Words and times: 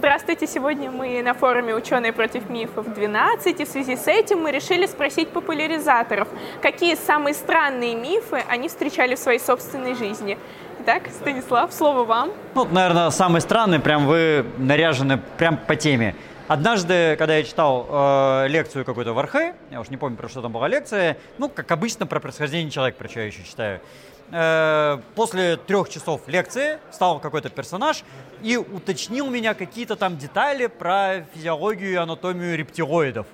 Здравствуйте! 0.00 0.46
Сегодня 0.46 0.90
мы 0.90 1.20
на 1.20 1.34
форуме 1.34 1.74
«Ученые 1.74 2.14
против 2.14 2.48
мифов 2.48 2.86
12», 2.86 3.60
и 3.60 3.64
в 3.66 3.68
связи 3.68 3.96
с 3.96 4.08
этим 4.08 4.38
мы 4.38 4.50
решили 4.50 4.86
спросить 4.86 5.28
популяризаторов, 5.28 6.26
какие 6.62 6.94
самые 6.94 7.34
странные 7.34 7.94
мифы 7.94 8.42
они 8.48 8.68
встречали 8.70 9.14
в 9.14 9.18
своей 9.18 9.38
собственной 9.38 9.94
жизни. 9.94 10.38
Итак, 10.80 11.02
Станислав, 11.10 11.70
слово 11.74 12.04
вам. 12.04 12.30
Ну, 12.54 12.64
наверное, 12.64 13.10
самый 13.10 13.42
странный, 13.42 13.78
прям 13.78 14.06
вы 14.06 14.46
наряжены 14.56 15.20
прям 15.36 15.58
по 15.58 15.76
теме. 15.76 16.16
Однажды, 16.48 17.16
когда 17.18 17.36
я 17.36 17.44
читал 17.44 17.86
э, 17.86 18.48
лекцию 18.48 18.86
какую-то 18.86 19.12
в 19.12 19.18
Архе, 19.18 19.54
я 19.70 19.82
уж 19.82 19.90
не 19.90 19.98
помню, 19.98 20.16
про 20.16 20.30
что 20.30 20.40
там 20.40 20.50
была 20.50 20.66
лекция, 20.66 21.18
ну, 21.36 21.50
как 21.50 21.70
обычно, 21.70 22.06
про 22.06 22.20
происхождение 22.20 22.70
человека, 22.70 22.96
про 22.96 23.06
что 23.06 23.20
я 23.20 23.26
еще 23.26 23.44
читаю. 23.44 23.80
Э, 24.32 24.98
после 25.14 25.56
трех 25.56 25.88
часов 25.88 26.22
лекции 26.28 26.78
встал 26.90 27.18
какой-то 27.18 27.50
персонаж 27.50 28.04
и 28.42 28.56
уточнил 28.56 29.28
меня 29.28 29.54
какие-то 29.54 29.96
там 29.96 30.16
детали 30.16 30.66
про 30.66 31.26
физиологию 31.34 31.92
и 31.92 31.96
анатомию 31.96 32.56
рептилоидов. 32.56 33.26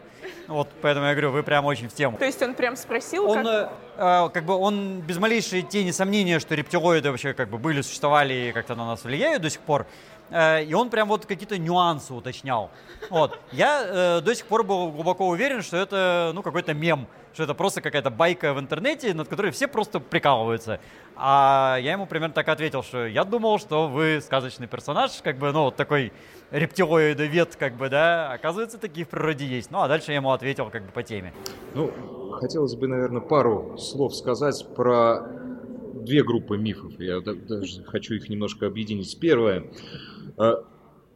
Вот, 0.48 0.68
поэтому 0.80 1.06
я 1.06 1.12
говорю, 1.12 1.32
вы 1.32 1.42
прям 1.42 1.64
очень 1.64 1.88
в 1.88 1.92
тему. 1.92 2.16
То 2.18 2.24
есть 2.24 2.40
он 2.42 2.54
прям 2.54 2.76
спросил, 2.76 3.28
Он, 3.28 3.44
как... 3.44 3.72
э, 3.96 4.28
как 4.32 4.44
бы, 4.44 4.54
он 4.54 5.00
без 5.00 5.18
малейшей 5.18 5.62
тени 5.62 5.90
сомнения, 5.90 6.38
что 6.38 6.54
рептилоиды 6.54 7.10
вообще 7.10 7.34
как 7.34 7.48
бы 7.50 7.58
были, 7.58 7.82
существовали 7.82 8.34
и 8.34 8.52
как-то 8.52 8.74
на 8.74 8.86
нас 8.86 9.04
влияют 9.04 9.42
до 9.42 9.50
сих 9.50 9.60
пор. 9.60 9.86
Э, 10.30 10.64
и 10.64 10.74
он 10.74 10.90
прям 10.90 11.08
вот 11.08 11.26
какие-то 11.26 11.58
нюансы 11.58 12.12
уточнял. 12.12 12.70
Вот. 13.10 13.38
Я 13.52 13.82
э, 14.18 14.20
до 14.20 14.34
сих 14.34 14.46
пор 14.46 14.64
был 14.64 14.90
глубоко 14.90 15.28
уверен, 15.28 15.62
что 15.62 15.76
это, 15.76 16.32
ну, 16.34 16.42
какой-то 16.42 16.74
мем, 16.74 17.06
что 17.32 17.44
это 17.44 17.54
просто 17.54 17.80
какая-то 17.80 18.10
байка 18.10 18.54
в 18.54 18.60
интернете, 18.60 19.12
над 19.14 19.28
которой 19.28 19.52
все 19.52 19.68
просто 19.68 20.00
прикалываются. 20.00 20.80
А 21.16 21.78
я 21.80 21.92
ему 21.92 22.06
примерно 22.06 22.34
так 22.34 22.48
ответил, 22.48 22.82
что 22.82 23.06
я 23.06 23.24
думал, 23.24 23.58
что 23.58 23.88
вы 23.88 24.20
сказочный 24.22 24.66
персонаж, 24.66 25.12
как 25.22 25.38
бы, 25.38 25.52
ну, 25.52 25.64
вот 25.64 25.76
такой 25.76 26.12
рептилоидовед, 26.50 27.56
как 27.56 27.76
бы, 27.76 27.88
да, 27.88 28.32
оказывается, 28.32 28.78
такие 28.78 29.06
в 29.06 29.10
природе 29.10 29.46
есть. 29.46 29.70
Ну, 29.70 29.80
а 29.82 29.88
дальше 29.88 30.12
я 30.12 30.16
ему 30.16 30.30
ответил, 30.32 30.70
как 30.70 30.84
бы, 30.86 30.92
по 30.92 31.02
теме. 31.02 31.32
Ну, 31.74 31.92
хотелось 32.40 32.74
бы, 32.74 32.88
наверное, 32.88 33.20
пару 33.20 33.76
слов 33.78 34.14
сказать 34.14 34.66
про 34.74 35.20
две 36.06 36.22
группы 36.22 36.56
мифов. 36.56 36.92
Я 36.98 37.20
даже 37.20 37.84
хочу 37.84 38.14
их 38.14 38.28
немножко 38.28 38.66
объединить. 38.66 39.18
Первое. 39.20 39.64
Э, 40.38 40.54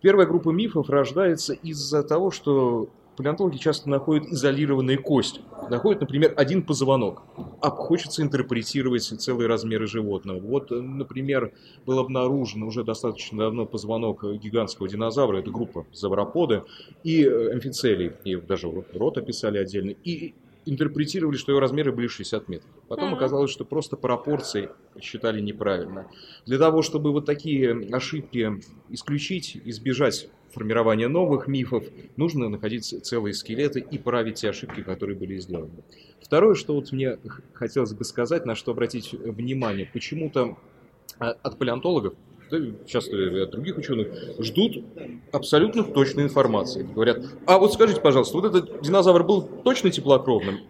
первая 0.01 0.27
группа 0.27 0.51
мифов 0.51 0.89
рождается 0.91 1.53
из-за 1.55 2.03
того, 2.03 2.31
что 2.31 2.89
палеонтологи 3.17 3.59
часто 3.59 3.91
находят 3.91 4.27
изолированные 4.29 4.97
кости. 4.97 5.43
Находят, 5.69 6.01
например, 6.01 6.33
один 6.37 6.63
позвонок, 6.63 7.23
а 7.61 7.71
хочется 7.71 8.23
интерпретировать 8.23 9.03
целые 9.03 9.47
размеры 9.47 9.87
животного. 9.87 10.41
Вот, 10.41 10.71
например, 10.71 11.53
был 11.85 11.99
обнаружен 11.99 12.63
уже 12.63 12.83
достаточно 12.83 13.39
давно 13.39 13.67
позвонок 13.67 14.25
гигантского 14.39 14.89
динозавра, 14.89 15.39
это 15.39 15.51
группа 15.51 15.87
завроподы, 15.93 16.63
и 17.05 17.25
э, 17.25 17.53
амфицелий, 17.53 18.13
и 18.25 18.37
даже 18.37 18.71
рот 18.95 19.19
описали 19.19 19.59
отдельно, 19.59 19.91
и 20.03 20.35
интерпретировали, 20.67 21.37
что 21.37 21.53
его 21.53 21.61
размеры 21.61 21.93
были 21.93 22.07
60 22.07 22.49
метров. 22.49 22.71
Потом 22.89 23.15
оказалось, 23.15 23.51
что 23.51 23.65
просто 23.65 23.97
пропорции 23.97 24.71
считали 25.01 25.41
неправильно. 25.41 26.09
Для 26.47 26.59
того, 26.59 26.83
чтобы 26.83 27.13
вот 27.13 27.27
такие 27.27 27.89
ошибки 27.93 28.61
исключить, 28.89 29.61
избежать 29.65 30.29
формирования 30.53 31.09
новых 31.09 31.47
мифов, 31.47 31.85
нужно 32.17 32.49
находить 32.49 32.85
целые 33.05 33.35
скелеты 33.35 33.81
и 33.81 33.99
править 33.99 34.37
те 34.37 34.51
ошибки, 34.51 34.83
которые 34.83 35.17
были 35.17 35.39
сделаны. 35.39 35.85
Второе, 36.21 36.55
что 36.55 36.75
вот 36.75 36.93
мне 36.93 37.19
хотелось 37.53 37.93
бы 37.93 38.05
сказать, 38.05 38.47
на 38.47 38.55
что 38.55 38.73
обратить 38.73 39.13
внимание, 39.13 39.89
почему-то 39.93 40.59
а, 41.19 41.31
от 41.31 41.59
палеонтологов 41.59 42.15
часто 42.87 43.43
от 43.43 43.51
других 43.51 43.79
ученых, 43.79 44.09
ждут 44.39 44.85
абсолютно 45.33 45.85
точной 45.85 46.25
информации. 46.25 46.83
Говорят, 46.83 47.25
а 47.47 47.59
вот 47.59 47.73
скажите, 47.73 48.01
пожалуйста, 48.01 48.37
вот 48.37 48.47
этот 48.47 48.83
динозавр 48.83 49.25
был 49.25 49.43
точно 49.43 49.91
теплокровным? 49.91 50.61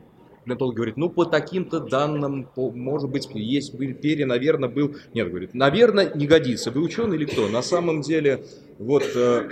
Палеонтолог 0.44 0.74
говорит, 0.74 0.96
ну, 0.96 1.10
по 1.10 1.26
таким-то 1.26 1.80
данным, 1.80 2.48
по, 2.54 2.70
может 2.70 3.10
быть, 3.10 3.28
есть 3.34 3.74
был 3.74 3.94
перья, 3.94 4.26
наверное, 4.26 4.68
был... 4.68 4.96
Нет, 5.12 5.28
говорит, 5.28 5.54
наверное, 5.54 6.12
не 6.14 6.26
годится. 6.26 6.70
Вы 6.70 6.82
ученый 6.82 7.16
или 7.16 7.26
кто? 7.26 7.48
На 7.48 7.62
самом 7.62 8.00
деле, 8.00 8.44
вот 8.78 9.04
э, 9.14 9.50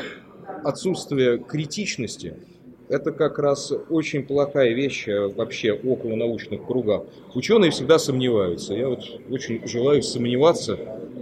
отсутствие 0.64 1.38
критичности 1.38 2.36
это 2.88 3.12
как 3.12 3.38
раз 3.38 3.72
очень 3.90 4.24
плохая 4.24 4.72
вещь 4.72 5.06
э, 5.08 5.28
вообще 5.28 5.72
около 5.72 6.16
научных 6.16 6.66
кругах. 6.66 7.02
Ученые 7.34 7.70
всегда 7.70 7.98
сомневаются. 7.98 8.74
Я 8.74 8.88
вот 8.88 9.04
очень 9.30 9.66
желаю 9.68 10.02
сомневаться 10.02 10.78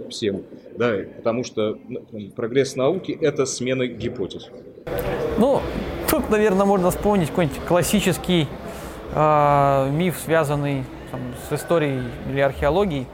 всем, 0.09 0.43
да, 0.77 0.93
потому 1.17 1.43
что 1.43 1.77
прогресс 2.35 2.75
науки– 2.75 3.17
это 3.21 3.45
смена 3.45 3.87
гипотез. 3.87 4.49
Ну, 5.37 5.61
тут, 6.09 6.29
наверное, 6.29 6.65
можно 6.65 6.91
вспомнить 6.91 7.29
какой-нибудь 7.29 7.59
классический 7.67 8.47
э, 9.13 9.89
миф, 9.91 10.17
связанный 10.23 10.83
там, 11.11 11.21
с 11.49 11.53
историей 11.53 12.03
или 12.29 12.39
археологией. 12.39 13.07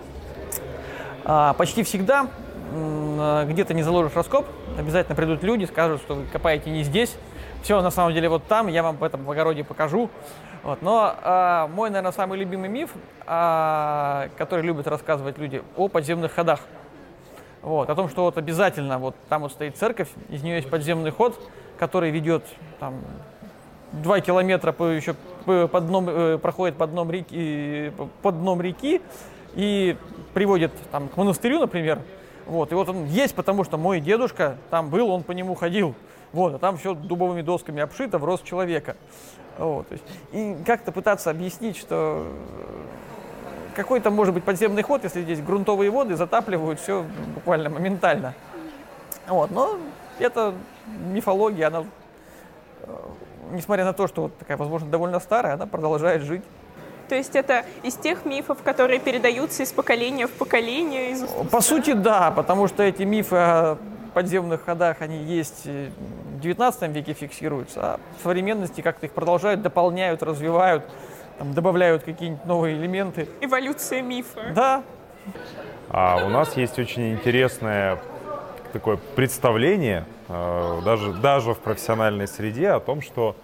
А, 1.26 1.54
почти 1.54 1.84
всегда 1.84 2.28
э, 2.74 3.46
где-то 3.50 3.74
не 3.74 3.84
заложишь 3.84 4.16
раскоп, 4.16 4.46
обязательно 4.78 5.16
придут 5.16 5.44
люди, 5.44 5.66
скажут, 5.66 6.02
что 6.02 6.16
вы 6.16 6.26
копаете 6.32 6.70
не 6.70 6.84
здесь, 6.84 7.16
все 7.64 7.82
на 7.82 7.92
самом 7.92 8.14
деле 8.14 8.28
вот 8.28 8.44
там, 8.46 8.68
я 8.68 8.84
вам 8.84 8.98
в 8.98 9.04
этом 9.04 9.24
в 9.24 9.32
огороде 9.32 9.64
покажу. 9.64 10.10
Вот. 10.64 10.82
Но 10.82 11.16
э, 11.22 11.68
мой, 11.74 11.90
наверное, 11.90 12.12
самый 12.12 12.38
любимый 12.38 12.70
миф, 12.70 12.90
э, 13.26 14.30
который 14.38 14.66
любят 14.66 14.88
рассказывать 14.88 15.38
люди, 15.38 15.62
о 15.78 15.88
подземных 15.88 16.34
ходах. 16.34 16.62
Вот, 17.64 17.90
о 17.90 17.96
том, 17.96 18.10
что 18.10 18.24
вот 18.24 18.38
обязательно 18.38 19.00
вот 19.00 19.16
там 19.30 19.44
вот 19.44 19.54
стоит 19.54 19.78
церковь, 19.78 20.10
из 20.30 20.44
нее 20.44 20.58
есть 20.58 20.70
подземный 20.70 21.12
ход, 21.12 21.40
который 21.80 22.12
ведет 22.12 22.44
там 22.80 22.96
два 23.94 24.20
километра 24.20 24.74
по, 24.74 24.84
еще 24.84 25.16
по 25.46 25.80
дном, 25.80 26.10
э, 26.10 26.38
проходит 26.40 26.76
под 26.76 26.92
дном 26.92 27.10
реки, 27.10 27.94
под 28.22 28.40
дном 28.40 28.62
реки 28.62 29.02
и 29.56 29.96
приводит 30.34 30.74
там 30.92 31.08
к 31.08 31.16
монастырю, 31.16 31.60
например. 31.60 32.00
Вот, 32.46 32.74
и 32.74 32.76
вот 32.76 32.90
он 32.90 33.06
есть, 33.06 33.34
потому 33.34 33.64
что 33.64 33.78
мой 33.78 34.02
дедушка 34.02 34.58
там 34.70 34.90
был, 34.90 35.10
он 35.10 35.24
по 35.24 35.32
нему 35.32 35.56
ходил. 35.56 35.96
Вот, 36.34 36.56
а 36.56 36.60
там 36.60 36.78
все 36.78 36.94
дубовыми 36.94 37.44
досками 37.44 37.82
обшито 37.82 38.18
в 38.18 38.26
рост 38.26 38.44
человека. 38.44 38.98
Вот, 39.58 39.88
и 40.34 40.58
как-то 40.66 40.92
пытаться 40.92 41.30
объяснить, 41.30 41.78
что 41.78 42.28
какой-то 43.74 44.10
может 44.12 44.34
быть 44.34 44.44
подземный 44.44 44.84
ход, 44.84 45.04
если 45.04 45.22
здесь 45.22 45.42
грунтовые 45.42 45.92
воды 45.92 46.16
затапливают 46.16 46.80
все 46.80 47.06
буквально 47.36 47.70
моментально. 47.70 48.34
Вот, 49.28 49.52
но 49.52 49.78
это 50.20 50.54
мифология, 51.12 51.68
она, 51.68 51.86
э, 52.82 52.96
несмотря 53.52 53.86
на 53.86 53.94
то, 53.94 54.08
что 54.08 54.24
вот 54.24 54.38
такая, 54.38 54.58
возможно, 54.58 54.90
довольно 54.90 55.20
старая, 55.20 55.54
она 55.54 55.66
продолжает 55.66 56.24
жить. 56.24 56.44
То 57.10 57.16
есть 57.16 57.36
это 57.36 57.66
из 57.84 57.96
тех 57.96 58.26
мифов, 58.26 58.60
которые 58.64 59.00
передаются 59.00 59.64
из 59.64 59.72
поколения 59.72 60.28
в 60.28 60.32
поколение? 60.32 61.12
Из... 61.12 61.24
По 61.52 61.62
сути, 61.62 61.94
да, 61.94 62.32
потому 62.32 62.68
что 62.68 62.84
эти 62.84 63.04
мифы 63.04 63.36
о 63.36 63.78
подземных 64.14 64.64
ходах, 64.64 65.02
они 65.02 65.18
есть 65.18 65.66
в 65.66 66.40
19 66.40 66.90
веке 66.92 67.14
фиксируются, 67.14 67.80
а 67.84 68.00
в 68.20 68.24
современности 68.24 68.82
как-то 68.82 69.08
их 69.08 69.12
продолжают, 69.12 69.62
дополняют, 69.62 70.24
развивают, 70.24 70.84
там, 71.38 71.54
добавляют 71.54 72.04
какие-нибудь 72.04 72.46
новые 72.46 72.78
элементы. 72.78 73.28
Эволюция 73.42 74.02
мифа. 74.02 74.52
Да. 74.54 74.84
А 75.90 76.26
у 76.26 76.30
нас 76.30 76.58
есть 76.58 76.80
очень 76.80 77.14
интересное 77.14 78.00
такое 78.72 78.98
представление, 79.16 80.06
э, 80.28 80.82
даже, 80.84 81.14
даже 81.14 81.54
в 81.54 81.60
профессиональной 81.60 82.28
среде, 82.28 82.70
о 82.70 82.80
том, 82.80 83.02
что 83.02 83.36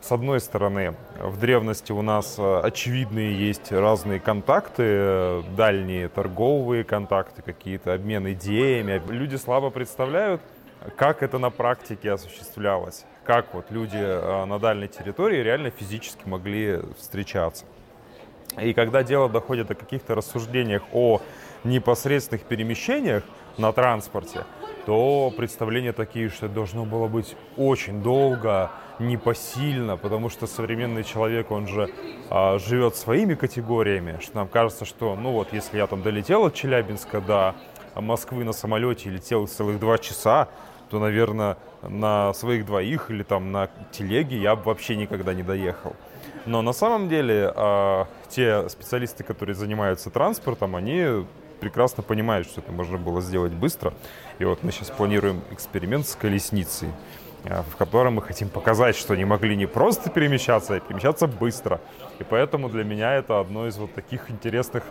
с 0.00 0.10
одной 0.12 0.40
стороны, 0.40 0.94
в 1.20 1.38
древности 1.38 1.92
у 1.92 2.00
нас 2.00 2.36
э, 2.38 2.60
очевидные 2.60 3.38
есть 3.38 3.70
разные 3.70 4.18
контакты, 4.18 5.42
дальние 5.56 6.08
торговые 6.08 6.84
контакты, 6.84 7.42
какие-то 7.42 7.92
обмен 7.92 8.32
идеями. 8.32 9.02
Люди 9.08 9.36
слабо 9.36 9.68
представляют, 9.68 10.40
как 10.96 11.22
это 11.22 11.38
на 11.38 11.50
практике 11.50 12.12
осуществлялось, 12.12 13.04
как 13.24 13.54
вот 13.54 13.66
люди 13.70 13.98
э, 13.98 14.44
на 14.44 14.58
дальней 14.58 14.88
территории 14.88 15.42
реально 15.42 15.70
физически 15.70 16.26
могли 16.26 16.80
встречаться. 16.98 17.64
И 18.60 18.72
когда 18.72 19.02
дело 19.02 19.28
доходит 19.28 19.70
о 19.70 19.74
каких-то 19.74 20.14
рассуждениях 20.14 20.82
о 20.92 21.20
непосредственных 21.64 22.42
перемещениях 22.44 23.22
на 23.58 23.72
транспорте, 23.72 24.44
то 24.86 25.32
представления 25.36 25.92
такие, 25.92 26.30
что 26.30 26.48
должно 26.48 26.84
было 26.84 27.06
быть 27.06 27.36
очень 27.56 28.02
долго, 28.02 28.70
непосильно, 29.00 29.96
потому 29.96 30.28
что 30.28 30.46
современный 30.46 31.04
человек, 31.04 31.50
он 31.50 31.66
же 31.66 31.90
а, 32.28 32.58
живет 32.58 32.96
своими 32.96 33.34
категориями, 33.34 34.18
что 34.20 34.36
нам 34.36 34.48
кажется, 34.48 34.84
что, 34.84 35.16
ну 35.16 35.32
вот, 35.32 35.52
если 35.52 35.78
я 35.78 35.86
там 35.86 36.02
долетел 36.02 36.44
от 36.44 36.54
Челябинска 36.54 37.20
до 37.20 37.54
Москвы 37.94 38.44
на 38.44 38.52
самолете 38.52 39.08
и 39.08 39.12
летел 39.12 39.46
целых 39.46 39.80
два 39.80 39.98
часа, 39.98 40.48
то, 40.90 40.98
наверное, 40.98 41.56
на 41.82 42.34
своих 42.34 42.66
двоих 42.66 43.10
или 43.10 43.22
там 43.22 43.52
на 43.52 43.70
телеге 43.92 44.36
я 44.36 44.56
бы 44.56 44.64
вообще 44.64 44.96
никогда 44.96 45.32
не 45.32 45.42
доехал. 45.42 45.94
Но 46.46 46.62
на 46.62 46.72
самом 46.72 47.08
деле 47.08 47.52
э, 47.54 48.04
те 48.28 48.68
специалисты, 48.68 49.22
которые 49.22 49.54
занимаются 49.54 50.10
транспортом, 50.10 50.74
они 50.74 51.24
прекрасно 51.60 52.02
понимают, 52.02 52.48
что 52.48 52.60
это 52.60 52.72
можно 52.72 52.98
было 52.98 53.20
сделать 53.20 53.52
быстро. 53.52 53.92
И 54.38 54.44
вот 54.44 54.62
мы 54.64 54.72
сейчас 54.72 54.90
планируем 54.90 55.42
эксперимент 55.50 56.06
с 56.06 56.16
колесницей 56.16 56.88
э, 57.44 57.62
в 57.62 57.76
котором 57.76 58.14
мы 58.14 58.22
хотим 58.22 58.48
показать, 58.48 58.96
что 58.96 59.14
они 59.14 59.24
могли 59.24 59.56
не 59.56 59.66
просто 59.66 60.10
перемещаться, 60.10 60.74
а 60.74 60.80
перемещаться 60.80 61.26
быстро. 61.28 61.80
И 62.18 62.24
поэтому 62.24 62.68
для 62.68 62.84
меня 62.84 63.14
это 63.14 63.38
одно 63.38 63.68
из 63.68 63.76
вот 63.76 63.94
таких 63.94 64.30
интересных 64.30 64.82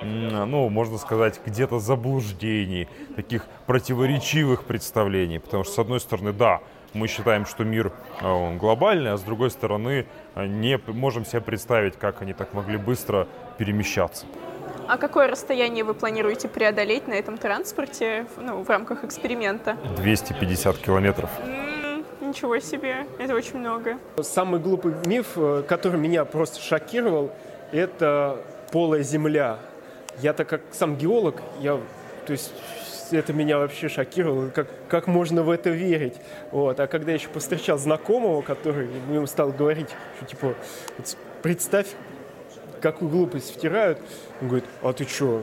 ну, 0.00 0.68
можно 0.68 0.98
сказать, 0.98 1.40
где-то 1.44 1.78
заблуждений, 1.78 2.88
таких 3.16 3.46
противоречивых 3.66 4.64
представлений. 4.64 5.38
Потому 5.38 5.64
что, 5.64 5.74
с 5.74 5.78
одной 5.78 6.00
стороны, 6.00 6.32
да, 6.32 6.60
мы 6.94 7.08
считаем, 7.08 7.46
что 7.46 7.64
мир 7.64 7.92
а, 8.20 8.32
он 8.32 8.58
глобальный, 8.58 9.12
а 9.12 9.16
с 9.16 9.22
другой 9.22 9.50
стороны, 9.50 10.06
а, 10.34 10.46
не 10.46 10.78
можем 10.88 11.24
себе 11.24 11.40
представить, 11.40 11.96
как 11.96 12.22
они 12.22 12.32
так 12.32 12.52
могли 12.52 12.76
быстро 12.76 13.28
перемещаться. 13.58 14.26
А 14.88 14.98
какое 14.98 15.28
расстояние 15.28 15.84
вы 15.84 15.94
планируете 15.94 16.48
преодолеть 16.48 17.08
на 17.08 17.14
этом 17.14 17.38
транспорте 17.38 18.26
ну, 18.36 18.62
в 18.62 18.68
рамках 18.68 19.04
эксперимента? 19.04 19.76
250 19.96 20.76
километров. 20.78 21.30
ничего 22.20 22.58
себе, 22.58 23.06
это 23.18 23.34
очень 23.34 23.58
много. 23.58 23.98
Самый 24.20 24.60
глупый 24.60 24.94
миф, 25.06 25.28
э, 25.36 25.62
который 25.66 25.98
меня 25.98 26.24
просто 26.24 26.60
шокировал, 26.60 27.30
это 27.70 28.38
полая 28.70 29.02
земля. 29.02 29.58
Я 30.20 30.32
так 30.32 30.48
как 30.48 30.60
сам 30.72 30.96
геолог, 30.96 31.40
я, 31.60 31.80
то 32.26 32.32
есть 32.32 32.52
это 33.10 33.32
меня 33.32 33.58
вообще 33.58 33.88
шокировало, 33.88 34.50
как, 34.50 34.68
как 34.88 35.06
можно 35.06 35.42
в 35.42 35.50
это 35.50 35.70
верить. 35.70 36.14
Вот. 36.50 36.78
А 36.80 36.86
когда 36.86 37.12
я 37.12 37.18
еще 37.18 37.28
повстречал 37.28 37.78
знакомого, 37.78 38.42
который 38.42 38.88
ему 39.08 39.26
стал 39.26 39.52
говорить, 39.52 39.88
что 40.16 40.26
типа, 40.26 40.54
представь, 41.42 41.88
какую 42.80 43.10
глупость 43.10 43.54
втирают, 43.54 43.98
он 44.40 44.48
говорит, 44.48 44.68
а 44.82 44.92
ты 44.92 45.04
что, 45.04 45.42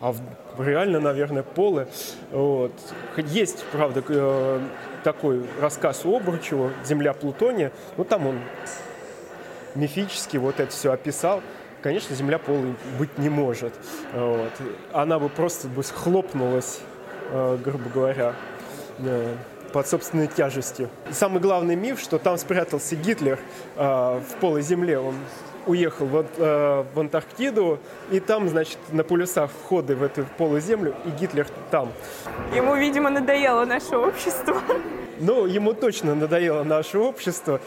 а 0.00 0.14
реально, 0.58 1.00
наверное, 1.00 1.42
полы. 1.42 1.88
Вот. 2.30 2.72
Есть, 3.16 3.64
правда, 3.72 4.02
э, 4.08 4.60
такой 5.02 5.44
рассказ 5.60 6.04
у 6.04 6.16
Обручева 6.16 6.72
«Земля 6.84 7.12
Плутония», 7.12 7.72
ну 7.96 8.04
там 8.04 8.26
он 8.26 8.40
мифически 9.74 10.36
вот 10.36 10.60
это 10.60 10.70
все 10.70 10.92
описал 10.92 11.42
конечно, 11.82 12.14
Земля 12.14 12.38
полой 12.38 12.74
быть 12.98 13.16
не 13.18 13.28
может. 13.28 13.72
Вот. 14.12 14.52
Она 14.92 15.18
бы 15.18 15.28
просто 15.28 15.68
бы 15.68 15.82
схлопнулась, 15.82 16.80
э, 17.30 17.58
грубо 17.64 17.88
говоря, 17.90 18.34
э, 18.98 19.34
под 19.72 19.86
собственной 19.86 20.28
тяжестью. 20.28 20.88
самый 21.10 21.40
главный 21.40 21.76
миф, 21.76 22.00
что 22.00 22.18
там 22.18 22.38
спрятался 22.38 22.96
Гитлер 22.96 23.38
э, 23.76 23.82
в 23.82 24.40
полой 24.40 24.62
земле. 24.62 24.98
Он 24.98 25.14
уехал 25.66 26.06
в, 26.06 26.24
в 26.38 26.98
Антарктиду, 26.98 27.78
и 28.10 28.20
там, 28.20 28.48
значит, 28.48 28.78
на 28.90 29.04
полюсах 29.04 29.50
входы 29.50 29.96
в 29.96 30.02
эту 30.02 30.24
полую 30.38 30.62
землю, 30.62 30.94
и 31.04 31.10
Гитлер 31.10 31.46
там. 31.70 31.92
Ему, 32.54 32.74
видимо, 32.74 33.10
надоело 33.10 33.66
наше 33.66 33.98
общество. 33.98 34.56
Ну, 35.20 35.46
ему 35.46 35.74
точно 35.74 36.14
надоело 36.14 36.62
наше 36.62 36.98
общество 36.98 37.60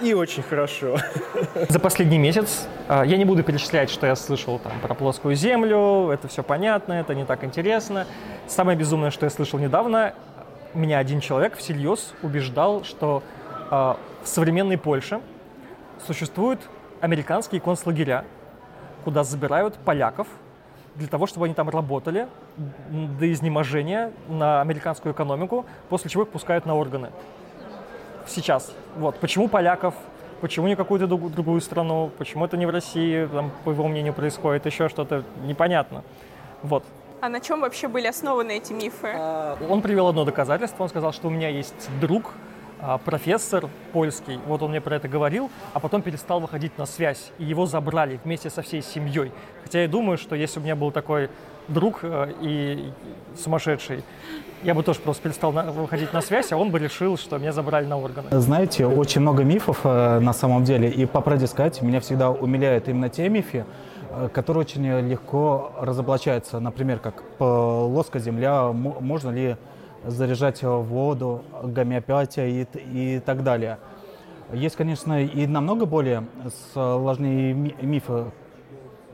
и 0.00 0.14
очень 0.14 0.42
хорошо. 0.42 0.96
За 1.68 1.78
последний 1.78 2.18
месяц 2.18 2.66
а, 2.88 3.04
я 3.04 3.16
не 3.16 3.24
буду 3.24 3.42
перечислять, 3.42 3.90
что 3.90 4.06
я 4.06 4.16
слышал 4.16 4.58
там 4.58 4.72
про 4.80 4.94
плоскую 4.94 5.34
землю, 5.34 6.10
это 6.10 6.28
все 6.28 6.42
понятно, 6.42 6.94
это 6.94 7.14
не 7.14 7.24
так 7.24 7.44
интересно. 7.44 8.06
Самое 8.46 8.76
безумное, 8.76 9.10
что 9.10 9.26
я 9.26 9.30
слышал 9.30 9.58
недавно, 9.58 10.14
меня 10.74 10.98
один 10.98 11.20
человек 11.20 11.56
всерьез 11.56 12.14
убеждал, 12.22 12.84
что 12.84 13.22
э, 13.70 13.74
в 13.74 13.96
современной 14.24 14.78
Польше 14.78 15.20
существуют 16.06 16.60
американские 17.00 17.60
концлагеря, 17.60 18.24
куда 19.04 19.24
забирают 19.24 19.76
поляков 19.76 20.26
для 20.96 21.08
того, 21.08 21.26
чтобы 21.26 21.46
они 21.46 21.54
там 21.54 21.68
работали 21.68 22.28
до 22.88 23.32
изнеможения 23.32 24.12
на 24.28 24.60
американскую 24.60 25.12
экономику, 25.12 25.64
после 25.88 26.10
чего 26.10 26.22
их 26.22 26.28
пускают 26.28 26.66
на 26.66 26.74
органы 26.76 27.10
сейчас. 28.26 28.72
Вот. 28.96 29.16
Почему 29.16 29.48
поляков, 29.48 29.94
почему 30.40 30.66
не 30.68 30.76
какую-то 30.76 31.06
другую 31.06 31.60
страну, 31.60 32.10
почему 32.18 32.44
это 32.44 32.56
не 32.56 32.66
в 32.66 32.70
России, 32.70 33.26
там, 33.26 33.50
по 33.64 33.70
его 33.70 33.88
мнению, 33.88 34.14
происходит, 34.14 34.66
еще 34.66 34.88
что-то 34.88 35.24
непонятно. 35.44 36.02
Вот. 36.62 36.84
А 37.20 37.28
на 37.28 37.40
чем 37.40 37.60
вообще 37.60 37.88
были 37.88 38.06
основаны 38.06 38.58
эти 38.58 38.72
мифы? 38.72 39.12
А, 39.14 39.56
он 39.68 39.80
привел 39.80 40.08
одно 40.08 40.24
доказательство. 40.24 40.82
Он 40.82 40.88
сказал, 40.90 41.12
что 41.12 41.28
у 41.28 41.30
меня 41.30 41.48
есть 41.48 41.88
друг, 42.00 42.34
а, 42.80 42.98
профессор 42.98 43.70
польский, 43.94 44.38
вот 44.46 44.60
он 44.62 44.70
мне 44.70 44.80
про 44.82 44.96
это 44.96 45.08
говорил, 45.08 45.50
а 45.72 45.80
потом 45.80 46.02
перестал 46.02 46.40
выходить 46.40 46.76
на 46.76 46.84
связь, 46.84 47.32
и 47.38 47.44
его 47.44 47.64
забрали 47.64 48.20
вместе 48.22 48.50
со 48.50 48.60
всей 48.60 48.82
семьей. 48.82 49.32
Хотя 49.62 49.80
я 49.80 49.88
думаю, 49.88 50.18
что 50.18 50.36
если 50.36 50.60
у 50.60 50.62
меня 50.62 50.76
был 50.76 50.90
такой 50.90 51.30
друг 51.68 52.00
э, 52.02 52.32
и 52.40 52.92
сумасшедший, 53.36 54.04
я 54.62 54.74
бы 54.74 54.82
тоже 54.82 55.00
просто 55.00 55.22
перестал 55.22 55.52
выходить 55.52 56.12
на 56.12 56.20
связь, 56.20 56.52
а 56.52 56.56
он 56.56 56.70
бы 56.70 56.78
решил, 56.78 57.18
что 57.18 57.38
меня 57.38 57.52
забрали 57.52 57.86
на 57.86 57.98
органы. 57.98 58.28
Знаете, 58.30 58.86
очень 58.86 59.20
много 59.20 59.44
мифов 59.44 59.80
э, 59.84 60.20
на 60.20 60.32
самом 60.32 60.64
деле, 60.64 60.88
и 60.88 61.06
по 61.06 61.20
правде 61.20 61.46
сказать, 61.46 61.82
меня 61.82 62.00
всегда 62.00 62.30
умиляют 62.30 62.88
именно 62.88 63.08
те 63.08 63.28
мифы, 63.28 63.64
э, 64.10 64.28
которые 64.32 64.62
очень 64.62 64.86
легко 65.08 65.72
разоблачаются. 65.80 66.60
Например, 66.60 66.98
как 66.98 67.22
плоская 67.38 68.22
земля, 68.22 68.72
можно 68.72 69.30
ли 69.30 69.56
заряжать 70.06 70.62
воду, 70.62 71.42
гомеопатия 71.62 72.46
и, 72.46 72.66
и 72.92 73.20
так 73.20 73.42
далее. 73.42 73.78
Есть, 74.52 74.76
конечно, 74.76 75.22
и 75.22 75.46
намного 75.46 75.86
более 75.86 76.24
сложные 76.72 77.54
мифы, 77.54 78.26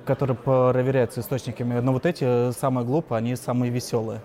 которые 0.04 0.36
проверяются 0.36 1.20
источниками, 1.20 1.78
но 1.80 1.92
вот 1.92 2.06
эти 2.06 2.52
самые 2.52 2.84
глупые, 2.84 3.18
они 3.18 3.36
самые 3.36 3.70
веселые. 3.70 4.20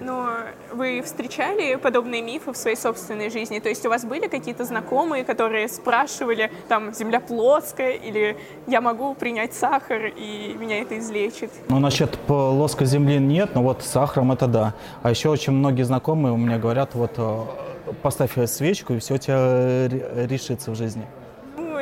Но 0.00 0.30
вы 0.72 1.02
встречали 1.02 1.74
подобные 1.74 2.22
мифы 2.22 2.52
в 2.52 2.56
своей 2.56 2.76
собственной 2.76 3.28
жизни? 3.28 3.58
То 3.58 3.68
есть 3.68 3.84
у 3.84 3.90
вас 3.90 4.04
были 4.04 4.28
какие-то 4.28 4.64
знакомые, 4.64 5.24
которые 5.24 5.68
спрашивали, 5.68 6.50
там, 6.68 6.94
земля 6.94 7.20
плоская, 7.20 7.92
или 7.92 8.38
я 8.66 8.80
могу 8.80 9.14
принять 9.14 9.52
сахар, 9.52 10.06
и 10.06 10.56
меня 10.58 10.80
это 10.80 10.98
излечит? 10.98 11.50
Ну, 11.68 11.78
насчет 11.78 12.18
плоской 12.20 12.86
земли 12.86 13.18
нет, 13.18 13.54
но 13.54 13.62
вот 13.62 13.82
с 13.82 13.86
сахаром 13.86 14.32
это 14.32 14.46
да. 14.46 14.74
А 15.02 15.10
еще 15.10 15.28
очень 15.28 15.52
многие 15.52 15.82
знакомые 15.82 16.32
у 16.32 16.38
меня 16.38 16.58
говорят, 16.58 16.94
вот, 16.94 17.12
э, 17.18 17.92
поставь 18.02 18.38
свечку, 18.46 18.94
и 18.94 18.98
все 19.00 19.14
у 19.14 19.18
тебя 19.18 19.86
решится 20.26 20.70
в 20.70 20.76
жизни. 20.76 21.04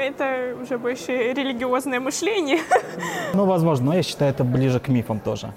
Это 0.08 0.56
уже 0.62 0.78
больше 0.78 1.32
религиозное 1.32 2.00
мышление. 2.00 2.60
Ну, 3.34 3.44
возможно, 3.44 3.86
но 3.86 3.94
я 3.94 4.02
считаю, 4.02 4.30
это 4.30 4.42
ближе 4.42 4.80
к 4.80 4.88
мифам 4.88 5.20
тоже. 5.20 5.52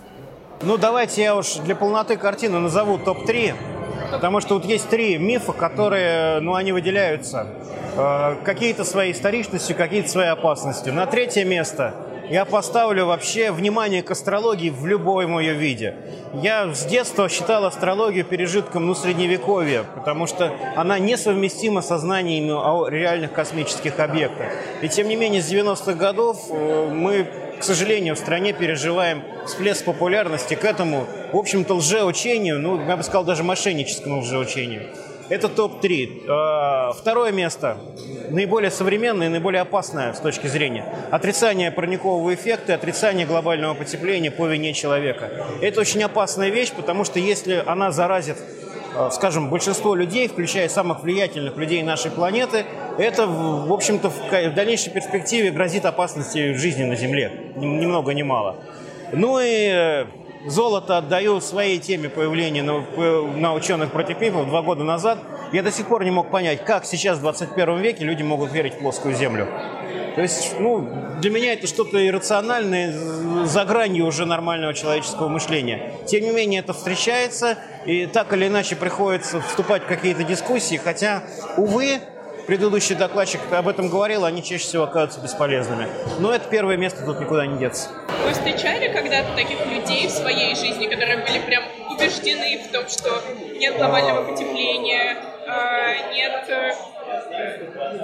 Ну, 0.62 0.77
давайте 0.77 1.24
я 1.24 1.36
уж 1.36 1.56
для 1.56 1.75
полноты 1.75 2.18
картины 2.18 2.59
назову 2.59 2.98
топ-3. 2.98 3.53
Потому 4.12 4.42
что 4.42 4.56
вот 4.56 4.65
есть 4.65 4.89
три 4.89 5.18
мифа, 5.18 5.53
которые, 5.53 6.42
ну, 6.42 6.53
они 6.53 6.74
выделяются. 6.74 7.48
Э, 7.95 8.36
какие-то 8.43 8.84
своей 8.84 9.13
историчностью, 9.13 9.75
какие-то 9.75 10.10
своей 10.10 10.29
опасностью. 10.29 10.93
На 10.93 11.05
третье 11.05 11.46
место 11.46 11.93
я 12.31 12.45
поставлю 12.45 13.07
вообще 13.07 13.51
внимание 13.51 14.01
к 14.01 14.11
астрологии 14.11 14.69
в 14.69 14.85
любом 14.85 15.38
ее 15.38 15.53
виде. 15.53 15.95
Я 16.41 16.73
с 16.73 16.85
детства 16.85 17.27
считал 17.27 17.65
астрологию 17.65 18.23
пережитком 18.23 18.88
ну, 18.88 18.95
средневековья, 18.95 19.83
потому 19.83 20.27
что 20.27 20.53
она 20.77 20.97
несовместима 20.97 21.81
со 21.81 21.97
знаниями 21.97 22.51
о 22.51 22.88
реальных 22.88 23.33
космических 23.33 24.00
объектах. 24.00 24.47
И 24.81 24.88
тем 24.88 25.09
не 25.09 25.17
менее, 25.17 25.41
с 25.41 25.51
90-х 25.51 25.93
годов 25.93 26.38
э, 26.50 26.89
мы 26.89 27.27
к 27.59 27.63
сожалению, 27.63 28.15
в 28.15 28.17
стране 28.17 28.53
переживаем 28.53 29.21
всплеск 29.45 29.85
популярности 29.85 30.55
к 30.55 30.65
этому, 30.65 31.05
в 31.31 31.38
общем-то, 31.38 31.75
лжеучению, 31.75 32.57
ну, 32.57 32.83
я 32.88 32.97
бы 32.97 33.03
сказал, 33.03 33.23
даже 33.23 33.43
мошенническому 33.43 34.21
лжеучению. 34.21 34.89
Это 35.31 35.47
топ-3. 35.50 36.25
А, 36.27 36.93
второе 36.93 37.31
место, 37.31 37.77
наиболее 38.29 38.69
современное 38.69 39.27
и 39.27 39.29
наиболее 39.29 39.61
опасное 39.61 40.13
с 40.13 40.19
точки 40.19 40.47
зрения. 40.47 40.85
Отрицание 41.09 41.71
парникового 41.71 42.33
эффекта 42.33 42.75
отрицание 42.75 43.25
глобального 43.25 43.73
потепления 43.73 44.29
по 44.29 44.45
вине 44.45 44.73
человека. 44.73 45.31
Это 45.61 45.81
очень 45.81 46.03
опасная 46.03 46.50
вещь, 46.50 46.71
потому 46.71 47.03
что 47.05 47.19
если 47.19 47.63
она 47.65 47.91
заразит 47.91 48.38
Э, 48.93 49.09
скажем, 49.11 49.50
большинство 49.50 49.95
людей, 49.95 50.27
включая 50.27 50.67
самых 50.67 51.03
влиятельных 51.03 51.55
людей 51.55 51.81
нашей 51.81 52.11
планеты, 52.11 52.65
это, 52.97 53.25
в 53.25 53.71
общем-то, 53.71 54.09
в 54.09 54.53
дальнейшей 54.53 54.91
перспективе 54.91 55.51
грозит 55.51 55.85
опасности 55.85 56.53
жизни 56.53 56.83
на 56.83 56.95
Земле. 56.95 57.31
Ни 57.55 57.85
много 57.85 58.13
ни 58.13 58.23
мало. 58.23 58.57
Ну 59.13 59.39
и 59.39 59.69
э, 59.71 60.05
золото 60.45 60.98
отдаю 60.98 61.41
своей 61.41 61.79
теме 61.79 62.10
появления 62.10 62.63
на, 62.63 62.81
на 63.36 63.53
ученых 63.53 63.91
против 63.91 64.19
мифов 64.19 64.48
два 64.48 64.62
года 64.62 64.83
назад. 64.83 65.19
Я 65.51 65.63
до 65.63 65.71
сих 65.71 65.88
пор 65.88 66.03
не 66.03 66.12
мог 66.12 66.31
понять, 66.31 66.63
как 66.65 66.86
сейчас 66.86 67.17
в 67.17 67.21
21 67.21 67.79
веке 67.79 68.03
люди 68.05 68.24
могут 68.24 68.51
верить 68.51 68.75
в 68.75 68.79
плоскую 68.79 69.15
Землю. 69.15 69.48
То 70.15 70.21
есть, 70.21 70.60
ну, 70.60 70.88
для 71.21 71.31
меня 71.31 71.53
это 71.53 71.67
что-то 71.67 72.05
иррациональное, 72.05 72.93
за 73.45 73.63
гранью 73.63 74.05
уже 74.05 74.25
нормального 74.25 74.74
человеческого 74.74 75.29
мышления. 75.29 75.93
Тем 76.05 76.24
не 76.24 76.31
менее, 76.31 76.60
это 76.60 76.74
встречается, 76.74 77.57
и 77.86 78.05
так 78.07 78.33
или 78.33 78.48
иначе 78.48 78.75
приходится 78.75 79.39
вступать 79.41 79.83
в 79.83 79.86
какие-то 79.86 80.24
дискуссии, 80.24 80.75
хотя, 80.75 81.24
увы, 81.55 82.01
предыдущий 82.45 82.95
докладчик 82.95 83.39
об 83.51 83.67
этом 83.69 83.89
говорил, 83.89 84.25
они 84.25 84.43
чаще 84.43 84.63
всего 84.63 84.83
оказываются 84.83 85.21
бесполезными. 85.21 85.88
Но 86.19 86.33
это 86.33 86.50
первое 86.50 86.75
место, 86.75 87.05
тут 87.05 87.19
никуда 87.21 87.45
не 87.45 87.57
деться. 87.57 87.89
Вы 88.24 88.34
встречали 88.34 88.92
когда-то 88.92 89.36
таких 89.36 89.66
людей 89.66 90.08
в 90.08 90.12
своей 90.12 90.56
жизни, 90.56 90.88
которые 90.88 91.18
были 91.18 91.40
прям 91.40 91.63
убеждены 91.90 92.60
в 92.60 92.72
том, 92.72 92.88
что 92.88 93.22
нет 93.58 93.78
глобального 93.78 94.32
потепления, 94.32 95.18
э, 95.48 96.13
нет, 96.13 96.44
э, 96.50 96.72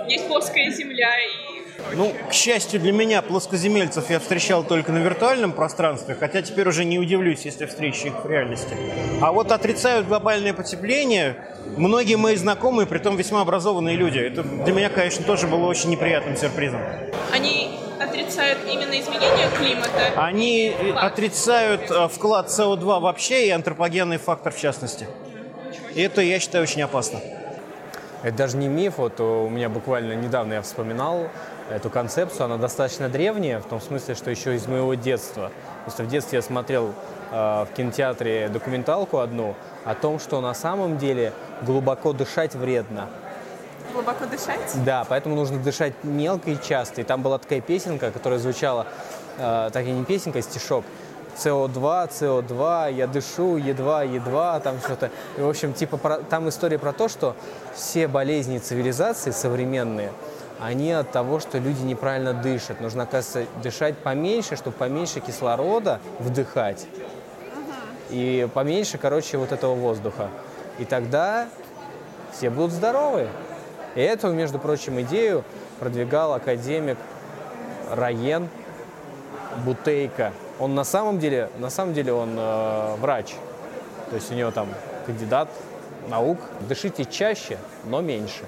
есть 0.08 0.28
плоская 0.28 0.72
земля 0.72 1.10
и 1.20 1.96
Ну, 1.96 2.14
к 2.30 2.34
счастью 2.34 2.80
для 2.80 2.92
меня, 2.92 3.22
плоскоземельцев 3.22 4.10
я 4.10 4.20
встречал 4.20 4.64
только 4.64 4.92
на 4.92 4.98
виртуальном 4.98 5.52
пространстве, 5.52 6.16
хотя 6.20 6.42
теперь 6.42 6.68
уже 6.68 6.84
не 6.86 6.98
удивлюсь, 7.00 7.46
если 7.46 7.66
встречу 7.66 8.08
их 8.08 8.26
в 8.26 8.30
реальности. 8.30 8.76
А 9.22 9.32
вот 9.32 9.52
отрицают 9.52 10.08
глобальное 10.08 10.54
потепление 10.54 11.36
многие 11.78 12.16
мои 12.16 12.36
знакомые, 12.36 12.88
при 12.88 12.98
том 12.98 13.16
весьма 13.16 13.42
образованные 13.42 13.96
люди. 13.96 14.20
Это 14.20 14.44
для 14.44 14.74
меня, 14.74 14.90
конечно, 14.90 15.24
тоже 15.24 15.48
было 15.48 15.68
очень 15.68 15.90
неприятным 15.90 16.36
сюрпризом. 16.36 16.82
они 17.32 17.87
отрицают 18.18 18.60
именно 18.66 19.00
изменение 19.00 19.50
климата. 19.58 19.90
Они 20.16 20.70
э, 20.70 20.92
отрицают 20.94 21.92
э, 21.92 22.08
вклад 22.08 22.48
СО2 22.48 23.00
вообще 23.00 23.48
и 23.48 23.50
антропогенный 23.52 24.18
фактор 24.18 24.52
в 24.52 24.60
частности. 24.60 25.08
И 25.94 26.02
это, 26.02 26.22
я 26.22 26.40
считаю, 26.40 26.64
очень 26.64 26.82
опасно. 26.82 27.20
Это 28.24 28.36
даже 28.36 28.58
не 28.58 28.68
миф, 28.68 28.96
вот 28.98 29.20
у 29.20 29.48
меня 29.50 29.70
буквально 29.70 30.14
недавно 30.14 30.54
я 30.54 30.62
вспоминал 30.62 31.30
эту 31.70 31.90
концепцию, 31.90 32.46
она 32.46 32.58
достаточно 32.58 33.10
древняя, 33.10 33.60
в 33.60 33.66
том 33.66 33.80
смысле, 33.80 34.16
что 34.16 34.32
еще 34.32 34.56
из 34.56 34.66
моего 34.68 34.96
детства. 34.96 35.52
Просто 35.84 36.04
в 36.04 36.08
детстве 36.08 36.38
я 36.38 36.42
смотрел 36.42 36.94
э, 37.32 37.66
в 37.66 37.68
кинотеатре 37.76 38.50
документалку 38.50 39.20
одну 39.20 39.56
о 39.86 39.94
том, 39.94 40.20
что 40.20 40.42
на 40.42 40.54
самом 40.54 40.98
деле 40.98 41.34
глубоко 41.62 42.14
дышать 42.14 42.56
вредно. 42.56 43.10
Глубоко 43.98 44.26
дышать. 44.28 44.86
Да, 44.86 45.08
поэтому 45.10 45.36
нужно 45.36 45.58
дышать 45.58 45.94
мелко 46.04 46.52
и 46.52 46.58
часто. 46.62 47.02
И 47.02 47.04
там 47.04 47.24
была 47.24 47.40
такая 47.40 47.62
песенка, 47.62 48.12
которая 48.12 48.38
звучала, 48.38 48.86
э, 49.40 49.72
так 49.74 49.86
и 49.86 49.90
не 49.90 50.06
песенка, 50.06 50.38
а 50.38 50.42
стишок. 50.44 50.86
СО2, 51.36 52.12
СО2, 52.12 52.94
я 52.94 53.08
дышу, 53.08 53.58
едва, 53.58 54.04
едва, 54.04 54.60
там 54.60 54.78
что-то. 54.82 55.10
И, 55.36 55.42
в 55.42 55.50
общем, 55.50 55.74
типа, 55.74 55.98
про- 55.98 56.18
там 56.20 56.48
история 56.48 56.78
про 56.78 56.94
то, 56.94 57.08
что 57.08 57.36
все 57.74 58.08
болезни 58.08 58.60
цивилизации 58.60 59.32
современные, 59.32 60.12
они 60.60 60.92
от 60.92 61.12
того, 61.12 61.40
что 61.40 61.58
люди 61.58 61.82
неправильно 61.82 62.34
дышат. 62.34 62.80
Нужно, 62.82 63.02
оказывается, 63.04 63.52
дышать 63.64 63.98
поменьше, 63.98 64.58
чтобы 64.58 64.78
поменьше 64.78 65.22
кислорода 65.22 66.00
вдыхать. 66.20 66.86
И 68.12 68.48
поменьше, 68.54 69.00
короче, 69.00 69.38
вот 69.38 69.52
этого 69.52 69.74
воздуха. 69.74 70.30
И 70.78 70.86
тогда 70.86 71.48
все 72.32 72.52
будут 72.52 72.72
здоровы. 72.72 73.28
И 73.98 74.00
эту, 74.00 74.32
между 74.32 74.60
прочим, 74.60 75.02
идею 75.02 75.44
продвигал 75.80 76.34
академик 76.34 77.00
Раен 77.92 78.48
Бутейко. 79.66 80.34
Он 80.60 80.76
на 80.76 80.84
самом 80.84 81.18
деле, 81.18 81.50
на 81.58 81.72
самом 81.72 81.96
деле 81.96 82.14
он 82.14 82.36
э, 82.38 82.96
врач. 82.98 83.34
То 84.12 84.16
есть 84.18 84.32
у 84.32 84.36
него 84.36 84.52
там 84.52 84.68
кандидат 85.08 85.50
наук. 86.10 86.38
Дышите 86.70 87.06
чаще, 87.06 87.58
но 87.86 88.02
меньше. 88.02 88.44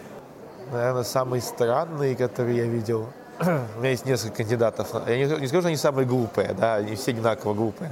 Наверное, 0.71 1.01
самый 1.01 1.41
странный, 1.41 2.13
который 2.15 2.55
я 2.55 2.65
видел. 2.65 3.07
У 3.39 3.79
меня 3.79 3.89
есть 3.89 4.05
несколько 4.05 4.43
кандидатов. 4.43 4.89
Я 5.07 5.17
не, 5.17 5.23
не 5.23 5.47
скажу, 5.47 5.61
что 5.61 5.69
они 5.69 5.77
самые 5.77 6.05
глупые, 6.05 6.53
да, 6.53 6.75
они 6.75 6.93
все 6.95 7.09
одинаково 7.09 7.55
глупые. 7.55 7.91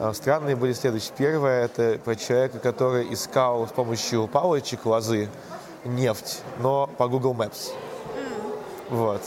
А 0.00 0.12
Странные 0.12 0.56
были 0.56 0.72
следующие. 0.72 1.12
Первое– 1.16 1.64
это 1.66 2.00
про 2.04 2.16
человека, 2.16 2.58
который 2.58 3.12
искал 3.14 3.68
с 3.68 3.70
помощью 3.70 4.26
палочек 4.26 4.84
лозы 4.84 5.28
нефть, 5.84 6.42
но 6.58 6.88
по 6.98 7.08
Google 7.08 7.34
Maps. 7.34 7.72
Вот. 8.90 9.22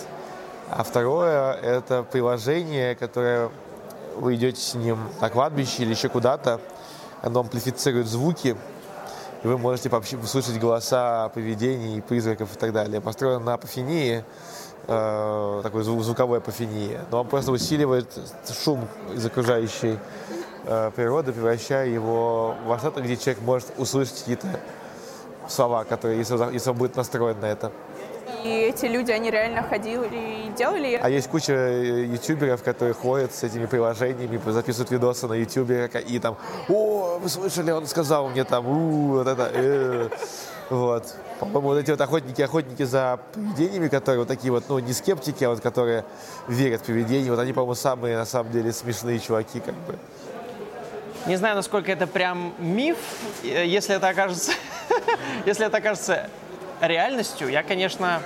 А 0.69 0.83
второе– 0.83 1.53
это 1.61 2.03
приложение, 2.03 2.95
которое 2.95 3.49
вы 4.15 4.35
идете 4.35 4.61
с 4.61 4.73
ним 4.73 4.99
на 5.19 5.29
кладбище 5.29 5.83
или 5.83 5.91
еще 5.91 6.09
куда-то, 6.09 6.59
оно 7.21 7.41
амплифицирует 7.41 8.07
звуки, 8.07 8.55
и 9.43 9.47
вы 9.47 9.57
можете 9.57 9.89
пообще- 9.89 10.23
слышать 10.25 10.59
голоса 10.59 11.29
привидений, 11.29 12.01
призраков 12.01 12.55
и 12.55 12.57
так 12.57 12.73
далее. 12.73 13.01
Построено 13.01 13.39
на 13.39 13.53
апофении, 13.55 14.23
э, 14.87 15.59
такой 15.63 15.83
зву- 15.83 16.01
звуковой 16.01 16.39
апофении, 16.39 16.99
но 17.11 17.21
он 17.21 17.27
просто 17.27 17.51
усиливает 17.51 18.07
шум 18.63 18.87
из 19.13 19.25
окружающей 19.25 19.99
э, 20.63 20.91
природы, 20.95 21.33
превращая 21.33 21.87
его 21.87 22.55
во 22.65 22.77
что-то, 22.77 23.01
где 23.01 23.17
человек 23.17 23.41
может 23.41 23.67
услышать 23.77 24.19
какие-то 24.19 24.47
слова, 25.51 25.83
которые, 25.83 26.19
если, 26.19 26.53
если 26.53 26.69
он 26.69 26.77
будет 26.77 26.95
настроен 26.95 27.39
на 27.39 27.45
это. 27.45 27.71
И 28.43 28.49
эти 28.49 28.85
люди, 28.85 29.11
они 29.11 29.29
реально 29.29 29.61
ходили 29.61 30.47
и 30.47 30.51
делали. 30.57 30.99
А 31.01 31.09
есть 31.09 31.27
куча 31.27 31.53
э, 31.53 32.05
ютуберов, 32.05 32.63
которые 32.63 32.93
ходят 32.93 33.33
с 33.33 33.43
этими 33.43 33.67
приложениями, 33.67 34.41
записывают 34.51 34.89
видосы 34.89 35.27
на 35.27 35.33
ютубе, 35.33 35.89
и 36.07 36.19
там, 36.19 36.37
о, 36.67 37.19
вы 37.19 37.29
слышали, 37.29 37.71
он 37.71 37.85
сказал 37.85 38.29
мне 38.29 38.43
там, 38.43 38.67
у, 38.67 39.07
вот 39.17 39.27
это, 39.27 39.51
э». 39.53 40.09
вот. 40.69 41.13
По-моему, 41.39 41.69
вот 41.69 41.77
эти 41.77 41.91
вот 41.91 42.01
охотники, 42.01 42.41
охотники 42.41 42.83
за 42.83 43.19
привидениями, 43.33 43.87
которые 43.89 44.19
вот 44.19 44.27
такие 44.27 44.51
вот, 44.51 44.63
ну, 44.69 44.79
не 44.79 44.93
скептики, 44.93 45.43
а 45.43 45.49
вот 45.49 45.61
которые 45.61 46.03
верят 46.47 46.81
в 46.81 46.85
привидения, 46.85 47.29
вот 47.29 47.39
они, 47.39 47.53
по-моему, 47.53 47.75
самые, 47.75 48.17
на 48.17 48.25
самом 48.25 48.51
деле, 48.51 48.71
смешные 48.71 49.19
чуваки, 49.19 49.59
как 49.59 49.75
бы. 49.75 49.97
Не 51.27 51.35
знаю, 51.35 51.55
насколько 51.55 51.91
это 51.91 52.07
прям 52.07 52.53
миф. 52.57 52.97
Э, 53.43 53.65
Если 53.65 53.95
это 53.95 54.07
окажется, 54.07 54.53
если 55.45 55.65
это 55.65 55.77
окажется 55.77 56.29
реальностью, 56.81 57.49
я, 57.49 57.63
конечно, 57.63 58.21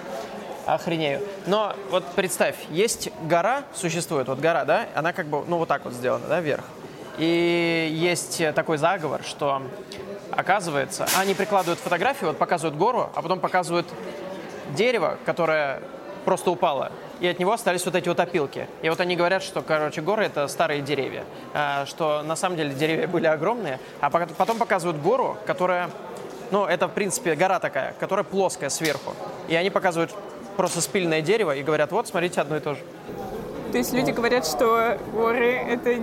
охренею. 0.65 1.21
Но 1.45 1.75
вот 1.89 2.05
представь, 2.15 2.55
есть 2.69 3.09
гора, 3.23 3.63
существует 3.73 4.27
вот 4.27 4.39
гора, 4.39 4.65
да, 4.65 4.87
она 4.95 5.13
как 5.13 5.27
бы, 5.27 5.43
ну 5.47 5.57
вот 5.57 5.67
так 5.67 5.85
вот 5.85 5.93
сделана, 5.93 6.27
да, 6.27 6.39
вверх. 6.39 6.63
И 7.17 7.89
есть 7.93 8.41
такой 8.55 8.77
заговор, 8.77 9.21
что 9.23 9.61
оказывается, 10.31 11.07
они 11.17 11.33
прикладывают 11.33 11.79
фотографию, 11.79 12.29
вот 12.29 12.37
показывают 12.37 12.75
гору, 12.75 13.09
а 13.15 13.21
потом 13.21 13.39
показывают 13.39 13.87
дерево, 14.75 15.17
которое 15.25 15.81
просто 16.25 16.51
упало, 16.51 16.91
и 17.19 17.27
от 17.27 17.39
него 17.39 17.53
остались 17.53 17.85
вот 17.85 17.95
эти 17.95 18.09
вот 18.09 18.19
опилки. 18.19 18.67
И 18.81 18.89
вот 18.89 18.99
они 18.99 19.15
говорят, 19.15 19.43
что, 19.43 19.61
короче, 19.61 20.01
горы— 20.01 20.23
это 20.25 20.47
старые 20.47 20.81
деревья, 20.81 21.23
а, 21.53 21.85
что 21.85 22.23
на 22.23 22.35
самом 22.35 22.57
деле 22.57 22.73
деревья 22.73 23.07
были 23.07 23.27
огромные, 23.27 23.79
а 24.01 24.09
потом 24.09 24.57
показывают 24.57 25.01
гору, 25.01 25.37
которая, 25.45 25.89
ну, 26.51 26.65
это, 26.65 26.87
в 26.87 26.91
принципе, 26.91 27.35
гора 27.35 27.59
такая, 27.59 27.93
которая 27.99 28.23
плоская 28.23 28.69
сверху. 28.69 29.13
И 29.47 29.55
они 29.55 29.69
показывают 29.69 30.11
просто 30.57 30.81
спильное 30.81 31.21
дерево 31.21 31.55
и 31.55 31.63
говорят, 31.63 31.91
вот, 31.91 32.07
смотрите, 32.07 32.41
одно 32.41 32.57
и 32.57 32.59
то 32.59 32.75
же. 32.75 32.81
То 33.71 33.77
есть 33.77 33.93
люди 33.93 34.11
говорят, 34.11 34.45
что 34.45 34.97
горы— 35.13 35.51
это 35.69 35.97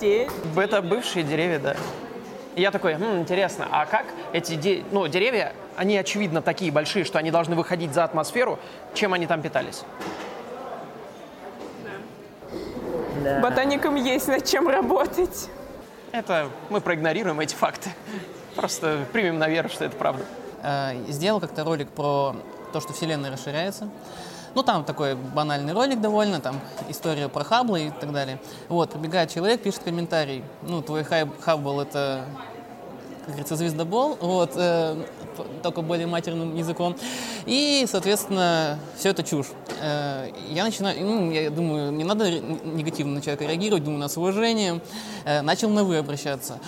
деревья. 0.00 0.30
Это 0.56 0.82
бывшие 0.82 1.24
деревья, 1.24 1.58
да. 1.58 1.76
И 2.54 2.60
я 2.62 2.70
такой, 2.70 2.94
«Хм, 2.94 3.20
интересно, 3.20 3.68
а 3.70 3.86
как 3.86 4.04
эти 4.32 4.54
де- 4.54 4.82
ну, 4.90 5.06
деревья, 5.06 5.52
они, 5.76 5.96
очевидно, 5.96 6.42
такие 6.42 6.72
большие, 6.72 7.04
что 7.04 7.18
они 7.18 7.30
должны 7.30 7.54
выходить 7.54 7.92
за 7.94 8.04
атмосферу, 8.04 8.58
чем 8.94 9.12
они 9.14 9.26
там 9.26 9.42
питались? 9.42 9.84
Ботаникам 13.42 13.96
есть 13.96 14.28
над 14.28 14.44
чем 14.44 14.68
работать. 14.68 15.48
Это 16.12 16.48
мы 16.70 16.80
проигнорируем 16.80 17.38
эти 17.40 17.54
факты. 17.54 17.90
Просто 18.58 19.06
примем 19.12 19.38
на 19.38 19.48
веру, 19.48 19.68
что 19.68 19.84
это 19.84 19.96
правда. 19.96 20.24
э, 20.64 21.04
сделал 21.10 21.38
как-то 21.38 21.62
ролик 21.62 21.88
про 21.90 22.34
то, 22.72 22.80
что 22.80 22.92
Вселенная 22.92 23.30
расширяется. 23.30 23.88
Ну, 24.56 24.64
там 24.64 24.82
такой 24.82 25.14
банальный 25.14 25.72
ролик 25.72 26.00
довольно, 26.00 26.40
там 26.40 26.58
история 26.88 27.28
про 27.28 27.44
Хаббла 27.44 27.76
и 27.76 27.90
так 27.90 28.10
далее. 28.12 28.40
Вот, 28.68 28.90
пробегает 28.90 29.30
человек, 29.30 29.62
пишет 29.62 29.82
комментарий. 29.84 30.42
Ну, 30.62 30.82
твой 30.82 31.04
Хаббл— 31.04 31.80
это, 31.82 32.24
как 33.20 33.28
говорится, 33.28 33.54
звездобол, 33.54 34.18
вот, 34.20 34.50
э, 34.56 34.96
только 35.62 35.82
более 35.82 36.08
матерным 36.08 36.56
языком. 36.56 36.96
И, 37.46 37.86
соответственно, 37.88 38.80
все 38.96 39.10
это 39.10 39.22
чушь. 39.22 39.46
Э, 39.80 40.30
я 40.50 40.64
начинаю, 40.64 41.00
ну, 41.00 41.30
я 41.30 41.48
думаю, 41.50 41.92
не 41.92 42.02
надо 42.02 42.28
негативно 42.28 43.14
на 43.14 43.20
человека 43.20 43.44
реагировать, 43.44 43.84
думаю, 43.84 44.00
на 44.00 44.08
с 44.08 44.16
уважением. 44.16 44.82
Э, 45.24 45.42
начал 45.42 45.70
на 45.70 45.84
«вы» 45.84 45.98
обращаться. 45.98 46.58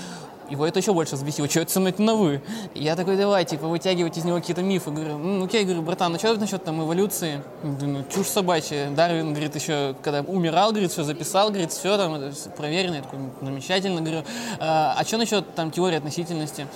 Его 0.51 0.67
это 0.67 0.81
еще 0.81 0.93
больше 0.93 1.15
взбесило. 1.15 1.49
Что 1.49 1.61
это 1.61 1.73
со 1.73 1.81
на 1.81 2.15
вы? 2.15 2.43
Я 2.75 2.97
такой, 2.97 3.17
давай, 3.17 3.45
типа, 3.45 3.69
вытягивать 3.69 4.19
из 4.19 4.25
него 4.25 4.39
какие-то 4.39 4.63
мифы. 4.63 4.91
Говорю, 4.91 5.17
ну, 5.17 5.45
окей, 5.45 5.65
говорю, 5.65 5.83
братан, 5.83 6.13
ну 6.13 6.19
что 6.19 6.35
насчет 6.35 6.65
там 6.65 6.83
эволюции? 6.83 7.41
Думаю, 7.63 8.05
чушь 8.13 8.27
собачья. 8.27 8.91
Дарвин, 8.91 9.31
говорит, 9.31 9.55
еще 9.55 9.95
когда 10.03 10.23
умирал, 10.23 10.73
говорит, 10.73 10.91
все 10.91 11.05
записал, 11.05 11.51
говорит, 11.51 11.71
все 11.71 11.97
там, 11.97 12.15
это 12.15 12.35
проверено. 12.51 12.97
Я 12.97 13.03
такой, 13.03 13.21
замечательно, 13.41 14.01
говорю. 14.01 14.25
А, 14.59 14.97
а 14.99 15.05
что 15.05 15.19
насчет 15.19 15.55
там 15.55 15.71
теории 15.71 15.97
относительности? 15.97 16.67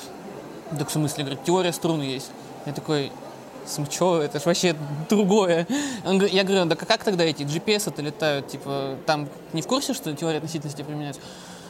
Так 0.78 0.88
в 0.88 0.92
смысле, 0.92 1.24
говорит, 1.24 1.44
теория 1.44 1.72
струн 1.72 2.00
есть. 2.00 2.30
Я 2.66 2.72
такой, 2.72 3.10
что, 3.90 4.22
это 4.22 4.38
ж 4.38 4.46
вообще 4.46 4.76
другое. 5.08 5.66
Я 6.04 6.44
говорю, 6.44 6.64
да 6.66 6.76
как 6.76 7.02
тогда 7.02 7.24
эти 7.24 7.42
GPS-то 7.42 8.02
летают? 8.02 8.48
Типа, 8.48 8.96
там 9.04 9.28
не 9.52 9.62
в 9.62 9.66
курсе, 9.66 9.94
что 9.94 10.14
теория 10.14 10.38
относительности 10.38 10.82
применяется? 10.82 11.20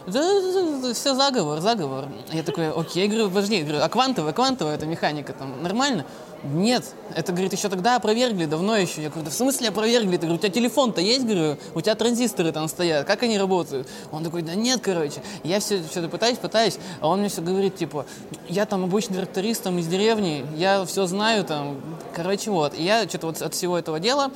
Да, 0.06 0.92
все 0.92 1.14
заговор, 1.14 1.61
заговор. 1.61 2.08
Я 2.30 2.42
такой, 2.42 2.70
окей, 2.70 3.08
говорю, 3.08 3.28
подожди, 3.28 3.62
говорю, 3.62 3.82
а 3.82 3.88
квантовая, 3.88 4.32
квантовая 4.32 4.75
эта 4.75 4.84
механика 4.87 5.32
там 5.32 5.62
нормально? 5.62 6.04
Нет, 6.45 6.85
это, 7.15 7.33
говорит, 7.33 7.55
еще 7.55 7.71
тогда 7.71 7.97
опровергли, 7.97 8.45
давно 8.45 8.77
еще. 8.77 9.03
Я 9.03 9.09
говорю, 9.09 9.25
да 9.25 9.31
в 9.31 9.35
смысле 9.35 9.71
опровергли? 9.71 10.19
Ты 10.19 10.27
говорю, 10.27 10.35
у 10.35 10.39
тебя 10.39 10.51
телефон-то 10.51 11.01
есть, 11.01 11.25
говорю, 11.25 11.57
у 11.75 11.81
тебя 11.81 11.95
транзисторы 11.95 12.53
там 12.53 12.69
стоят, 12.69 13.07
как 13.07 13.23
они 13.23 13.39
работают? 13.39 13.89
Он 14.13 14.23
такой, 14.23 14.43
да 14.43 14.55
нет, 14.55 14.81
короче. 14.83 15.23
Я 15.43 15.61
все 15.61 15.83
что-то 15.83 16.11
пытаюсь, 16.11 16.37
пытаюсь, 16.37 16.79
а 17.01 17.09
он 17.09 17.21
мне 17.21 17.31
все 17.31 17.41
говорит, 17.41 17.77
типа, 17.77 18.05
я 18.47 18.67
там 18.67 18.85
обычный 18.85 19.17
тракторист 19.17 19.67
из 19.67 19.87
деревни, 19.87 20.45
я 20.57 20.85
все 20.85 21.07
знаю 21.07 21.45
там, 21.45 21.81
короче, 22.15 22.51
вот. 22.51 22.79
И 22.79 22.83
я 22.83 23.09
что-то 23.09 23.29
вот 23.29 23.41
от 23.41 23.55
всего 23.55 23.79
этого 23.79 23.99
дела, 23.99 24.27
э, 24.27 24.31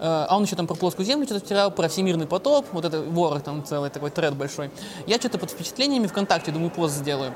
а 0.00 0.34
он 0.34 0.44
еще 0.44 0.56
там 0.56 0.66
про 0.66 0.74
плоскую 0.74 1.04
землю 1.04 1.26
что-то 1.26 1.44
втирал, 1.44 1.70
про 1.70 1.88
всемирный 1.88 2.26
потоп, 2.26 2.64
вот 2.72 2.86
это 2.86 3.02
ворох 3.02 3.42
там 3.42 3.66
целый 3.66 3.90
такой 3.90 4.10
тред 4.10 4.34
большой. 4.34 4.70
Я 5.06 5.16
что-то 5.16 5.36
под 5.36 5.50
впечатлениями 5.50 6.06
ВКонтакте, 6.06 6.52
думаю, 6.52 6.70
пост 6.70 6.94
сделаю 6.94 7.34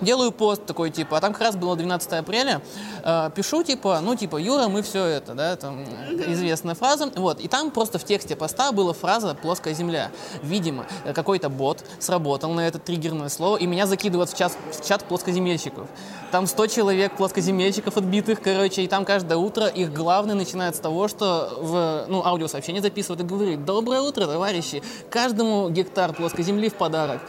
делаю 0.00 0.32
пост 0.32 0.64
такой, 0.66 0.90
типа, 0.90 1.18
а 1.18 1.20
там 1.20 1.32
как 1.32 1.42
раз 1.42 1.56
было 1.56 1.76
12 1.76 2.12
апреля, 2.12 2.62
э, 3.02 3.30
пишу, 3.34 3.62
типа, 3.62 4.00
ну, 4.02 4.14
типа, 4.16 4.36
Юра, 4.36 4.68
мы 4.68 4.82
все 4.82 5.04
это, 5.04 5.34
да, 5.34 5.56
там, 5.56 5.84
известная 6.26 6.74
фраза, 6.74 7.10
вот, 7.16 7.40
и 7.40 7.48
там 7.48 7.70
просто 7.70 7.98
в 7.98 8.04
тексте 8.04 8.36
поста 8.36 8.72
была 8.72 8.92
фраза 8.92 9.34
«плоская 9.34 9.74
земля». 9.74 10.10
Видимо, 10.42 10.86
какой-то 11.14 11.48
бот 11.48 11.84
сработал 11.98 12.52
на 12.52 12.66
это 12.66 12.78
триггерное 12.78 13.28
слово, 13.28 13.56
и 13.56 13.66
меня 13.66 13.86
закидывают 13.86 14.30
в 14.30 14.36
чат, 14.36 14.52
в 14.72 14.86
чат 14.86 15.04
плоскоземельщиков. 15.04 15.88
Там 16.30 16.46
100 16.46 16.66
человек 16.66 17.16
плоскоземельщиков 17.16 17.96
отбитых, 17.96 18.40
короче, 18.40 18.82
и 18.82 18.88
там 18.88 19.04
каждое 19.04 19.38
утро 19.38 19.66
их 19.66 19.92
главный 19.92 20.34
начинает 20.34 20.74
с 20.74 20.80
того, 20.80 21.08
что 21.08 21.58
в, 21.60 22.06
ну, 22.08 22.24
аудиосообщение 22.24 22.82
записывает 22.82 23.20
и 23.20 23.24
говорит 23.24 23.64
«Доброе 23.64 24.00
утро, 24.00 24.26
товарищи! 24.26 24.82
Каждому 25.10 25.70
гектар 25.70 26.12
плоской 26.12 26.44
земли 26.44 26.68
в 26.68 26.74
подарок». 26.74 27.20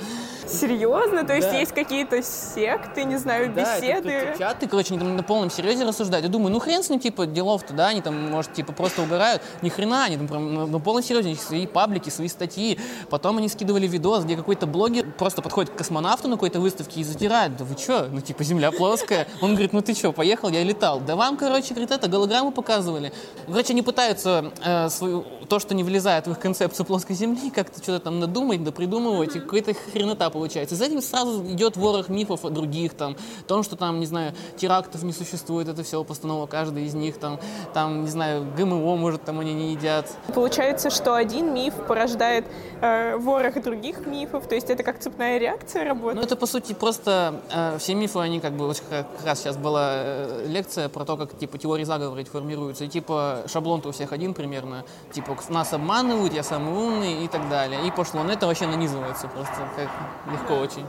Серьезно? 0.59 1.23
То 1.25 1.33
есть 1.35 1.49
Да. 1.49 1.57
есть 1.57 1.71
какие-то 1.71 2.21
секты, 2.23 3.03
не 3.03 3.17
знаю, 3.17 3.53
Да, 3.53 3.61
это 3.77 3.81
беседы? 3.81 4.27
тут 4.31 4.39
чаты, 4.39 4.67
короче, 4.67 4.93
они 4.93 4.99
там 4.99 5.15
на 5.15 5.23
полном 5.23 5.49
серьезе 5.51 5.83
рассуждают. 5.85 6.25
Я 6.25 6.31
думаю, 6.31 6.51
ну 6.51 6.59
хрен 6.59 6.83
с 6.83 6.89
ним, 6.89 6.99
типа, 6.99 7.25
делов-то, 7.25 7.73
да, 7.73 7.87
они 7.87 8.01
там, 8.01 8.31
может, 8.31 8.53
типа, 8.53 8.73
просто 8.73 9.01
угорают. 9.03 9.41
Ни 9.61 9.69
хрена, 9.69 10.05
они 10.05 10.17
там 10.17 10.27
прям 10.27 10.53
на, 10.53 10.65
на 10.67 10.79
полном 10.79 11.03
серьезе, 11.03 11.27
у 11.27 11.31
них 11.31 11.41
свои 11.41 11.67
паблики, 11.67 12.09
свои 12.09 12.27
статьи. 12.27 12.79
Потом 13.09 13.37
они 13.37 13.49
скидывали 13.49 13.87
видос, 13.87 14.23
где 14.23 14.35
какой-то 14.35 14.65
блогер 14.67 15.05
просто 15.17 15.41
подходит 15.41 15.71
к 15.71 15.75
космонавту 15.75 16.27
на 16.27 16.35
какой-то 16.35 16.59
выставке 16.59 17.01
и 17.01 17.03
затирает. 17.03 17.57
Да 17.57 17.65
вы 17.65 17.75
чё? 17.75 18.07
Ну, 18.11 18.21
типа, 18.21 18.43
земля 18.43 18.71
плоская. 18.71 19.27
Он 19.41 19.51
говорит, 19.51 19.73
ну 19.73 19.81
ты 19.81 19.93
чё, 19.93 20.11
поехал, 20.11 20.49
я 20.49 20.63
летал. 20.63 20.99
Да 20.99 21.15
вам, 21.15 21.37
короче, 21.37 21.73
говорит, 21.73 21.91
это, 21.91 22.07
голограмму 22.07 22.51
показывали. 22.51 23.11
Короче, 23.47 23.73
они 23.73 23.81
пытаются 23.81 24.51
э, 24.63 24.89
свою, 24.89 25.25
то, 25.49 25.59
что 25.59 25.75
не 25.75 25.83
влезает 25.83 26.27
в 26.27 26.31
их 26.31 26.39
концепцию 26.39 26.85
плоской 26.85 27.15
земли, 27.15 27.49
как-то 27.49 27.81
что-то 27.81 28.05
там 28.05 28.19
надумать, 28.19 28.63
да 28.63 28.71
придумывать, 28.71 29.35
и 29.35 29.39
какая-то 29.39 29.73
хренота 29.93 30.29
получается. 30.45 30.75
Из 30.75 30.81
этим 30.81 31.01
сразу 31.01 31.43
идет 31.45 31.75
ворох 31.75 32.09
мифов 32.09 32.45
о 32.45 32.49
других, 32.51 32.93
там, 32.93 33.15
о 33.39 33.43
том, 33.47 33.63
что 33.63 33.75
там, 33.75 33.99
не 33.99 34.05
знаю, 34.05 34.33
терактов 34.57 35.01
не 35.01 35.11
существует, 35.11 35.67
это 35.67 35.83
все 35.83 36.03
постанова 36.03 36.45
каждой 36.45 36.85
из 36.85 36.93
них, 36.93 37.17
там, 37.17 37.39
там, 37.73 38.03
не 38.03 38.09
знаю, 38.09 38.45
ГМО, 38.55 38.95
может, 38.95 39.23
там 39.23 39.39
они 39.39 39.55
не 39.55 39.73
едят. 39.73 40.07
Получается, 40.35 40.91
что 40.91 41.15
один 41.15 41.51
миф 41.51 41.73
порождает 41.87 42.45
э, 42.81 43.17
ворох 43.17 43.59
других 43.63 44.05
мифов, 44.05 44.47
то 44.47 44.53
есть 44.53 44.69
это 44.69 44.83
как 44.83 44.99
цепная 44.99 45.39
реакция 45.39 45.83
работает? 45.83 46.15
Ну, 46.15 46.21
это, 46.21 46.35
по 46.35 46.45
сути, 46.45 46.73
просто 46.73 47.41
э, 47.51 47.77
все 47.79 47.95
мифы, 47.95 48.19
они 48.19 48.39
как 48.39 48.53
бы, 48.53 48.67
вот 48.67 48.83
как 48.87 49.07
раз 49.25 49.39
сейчас 49.39 49.57
была 49.57 49.89
э, 49.93 50.45
лекция 50.47 50.89
про 50.89 51.05
то, 51.05 51.17
как, 51.17 51.35
типа, 51.35 51.57
теории 51.57 51.85
заговора 51.85 52.23
формируются, 52.25 52.83
и, 52.83 52.87
типа, 52.87 53.43
шаблон-то 53.47 53.89
у 53.89 53.91
всех 53.91 54.13
один 54.13 54.35
примерно, 54.35 54.83
типа, 55.11 55.35
нас 55.49 55.73
обманывают, 55.73 56.33
я 56.33 56.43
самый 56.43 56.73
умный 56.73 57.25
и 57.25 57.27
так 57.27 57.49
далее. 57.49 57.87
И 57.87 57.91
пошло. 57.91 58.23
Но 58.23 58.31
это 58.31 58.45
вообще 58.45 58.67
нанизывается 58.67 59.27
просто 59.27 59.55
как 59.75 59.89
легко 60.31 60.55
очень. 60.55 60.85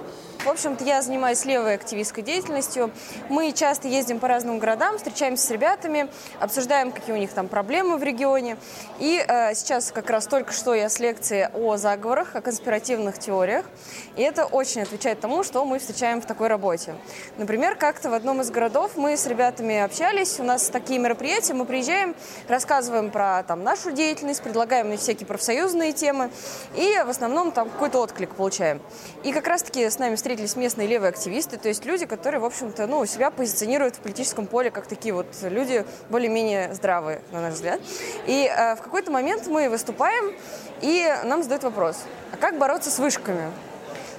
В 0.47 0.49
общем-то, 0.49 0.85
я 0.85 1.03
занимаюсь 1.03 1.45
левой 1.45 1.75
активистской 1.75 2.23
деятельностью. 2.23 2.93
Мы 3.29 3.51
часто 3.51 3.89
ездим 3.89 4.21
по 4.21 4.29
разным 4.29 4.61
городам, 4.61 4.97
встречаемся 4.97 5.45
с 5.45 5.51
ребятами, 5.51 6.09
обсуждаем, 6.39 6.93
какие 6.93 7.17
у 7.17 7.19
них 7.19 7.33
там 7.33 7.49
проблемы 7.49 7.97
в 7.97 8.05
регионе. 8.05 8.57
И 9.01 9.25
э, 9.27 9.55
сейчас 9.57 9.91
как 9.91 10.09
раз 10.09 10.29
только 10.29 10.53
что 10.53 10.73
я 10.73 10.89
с 10.89 11.01
лекции 11.01 11.51
о 11.53 11.77
заговорах, 11.79 12.37
о 12.37 12.43
конспиративных 12.43 13.19
теориях. 13.19 13.67
И 14.15 14.23
это 14.23 14.45
очень 14.45 14.83
отвечает 14.83 15.19
тому, 15.19 15.43
что 15.43 15.65
мы 15.65 15.81
встречаем 15.81 16.23
в 16.23 16.27
такой 16.27 16.47
работе. 16.47 16.95
Например, 17.39 17.75
как-то 17.75 18.09
в 18.09 18.15
одном 18.15 18.41
из 18.41 18.49
городов 18.53 18.93
мы 18.95 19.17
с 19.17 19.27
ребятами 19.27 19.79
общались, 19.79 20.39
у 20.39 20.45
нас 20.45 20.69
такие 20.69 21.01
мероприятия, 21.01 21.55
мы 21.55 21.65
приезжаем, 21.65 22.15
рассказываем 22.47 23.11
про 23.11 23.43
там, 23.43 23.65
нашу 23.65 23.91
деятельность, 23.91 24.45
предлагаем 24.45 24.97
всякие 24.97 25.27
профсоюзные 25.27 25.93
темы, 25.93 26.31
и 26.77 27.03
в 27.05 27.11
основном 27.11 27.51
там 27.51 27.69
какой-то 27.69 27.99
отклик 27.99 28.37
получаем. 28.37 28.81
И 29.25 29.33
как 29.33 29.49
раз-таки 29.49 29.91
с 29.91 29.99
нами 29.99 30.15
встретились 30.15 30.36
местные 30.57 30.89
левые 30.89 31.11
активисты, 31.11 31.57
то 31.57 31.69
есть 31.69 31.85
люди, 31.85 32.07
которые, 32.07 32.41
в 32.41 32.45
общем-то, 32.45 32.87
ну, 32.87 33.05
себя 33.07 33.31
позиционируют 33.31 33.97
в 33.97 34.01
политическом 34.01 34.47
поле 34.47 34.71
как 34.71 34.87
такие 34.87 35.15
вот 35.15 35.27
люди 35.43 35.85
более-менее 36.11 36.75
здравые, 36.75 37.21
на 37.33 37.41
наш 37.41 37.55
взгляд. 37.55 37.81
И 38.27 38.51
э, 38.51 38.77
в 38.77 38.83
какой-то 38.83 39.11
момент 39.11 39.47
мы 39.47 39.69
выступаем, 39.69 40.35
и 40.81 41.07
нам 41.25 41.43
задают 41.43 41.65
вопрос, 41.65 41.97
а 42.33 42.37
как 42.37 42.59
бороться 42.59 42.91
с 42.91 42.99
вышками? 42.99 43.51